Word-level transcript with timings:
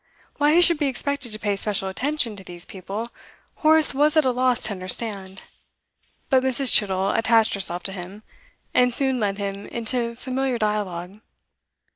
Why 0.37 0.55
he 0.55 0.61
should 0.61 0.79
be 0.79 0.87
expected 0.87 1.31
to 1.31 1.37
pay 1.37 1.55
special 1.55 1.87
attention 1.87 2.35
to 2.35 2.43
these 2.43 2.65
people, 2.65 3.11
Horace 3.57 3.93
was 3.93 4.17
at 4.17 4.25
a 4.25 4.31
loss 4.31 4.61
to 4.63 4.71
understand; 4.71 5.43
but 6.27 6.41
Mrs. 6.41 6.73
Chittle 6.73 7.11
attached 7.11 7.53
herself 7.53 7.83
to 7.83 7.91
him, 7.91 8.23
and 8.73 8.95
soon 8.95 9.19
led 9.19 9.37
him 9.37 9.67
into 9.67 10.15
familiar 10.15 10.57
dialogue. 10.57 11.19